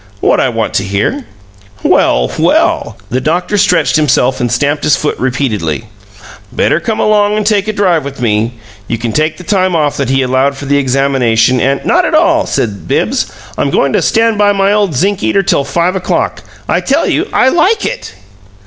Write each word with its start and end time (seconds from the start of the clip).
"What 0.19 0.39
I 0.39 0.49
want 0.49 0.73
to 0.73 0.83
hear." 0.83 1.25
"Well, 1.83 2.31
well!" 2.39 2.97
The 3.11 3.21
doctor 3.21 3.55
stretched 3.55 3.97
himself 3.97 4.41
and 4.41 4.51
stamped 4.51 4.83
his 4.83 4.95
foot 4.95 5.15
repeatedly. 5.19 5.89
"Better 6.51 6.79
come 6.79 6.99
along 6.99 7.37
and 7.37 7.45
take 7.45 7.67
a 7.67 7.71
drive 7.71 8.03
with 8.03 8.19
me. 8.19 8.55
You 8.87 8.97
can 8.97 9.11
take 9.11 9.37
the 9.37 9.43
time 9.43 9.75
off 9.75 9.97
that 9.97 10.09
he 10.09 10.23
allowed 10.23 10.57
for 10.57 10.65
the 10.65 10.77
examination, 10.77 11.59
and" 11.61 11.85
"Not 11.85 12.03
at 12.05 12.15
all," 12.15 12.47
said 12.47 12.87
Bibbs. 12.87 13.31
"I'm 13.59 13.69
going 13.69 13.93
to 13.93 14.01
stand 14.01 14.39
by 14.39 14.53
my 14.53 14.73
old 14.73 14.95
zinc 14.95 15.21
eater 15.21 15.43
till 15.43 15.63
five 15.63 15.95
o'clock. 15.95 16.41
I 16.67 16.81
tell 16.81 17.05
you 17.05 17.27
I 17.31 17.49
LIKE 17.49 17.85
it!" 17.85 18.15